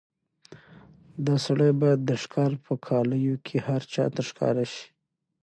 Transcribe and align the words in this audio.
دا 1.25 1.35
سړی 1.45 1.71
باید 1.81 1.99
د 2.03 2.11
ښکار 2.21 2.51
په 2.65 2.73
کالیو 2.87 3.35
کې 3.45 3.57
هر 3.67 3.81
چا 3.93 4.05
ته 4.15 4.21
ښکاره 4.29 4.65
شي. 4.73 4.85